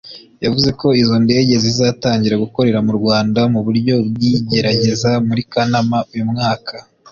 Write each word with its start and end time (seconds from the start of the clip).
yavuze 0.43 0.69
ko 0.79 0.87
izo 1.01 1.15
ndege 1.25 1.53
zizatangira 1.63 2.41
gukorera 2.43 2.79
mu 2.87 2.93
Rwanda 2.99 3.41
mu 3.53 3.59
buryo 3.65 3.93
bw’igerageza 4.13 5.09
muri 5.27 5.41
Kanama 5.51 5.97
uyu 6.13 6.25
mwaka 6.31 6.75